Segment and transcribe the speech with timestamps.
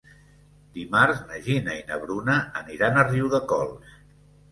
[0.77, 3.93] Dimarts na Gina i na Bruna aniran a Riudecols.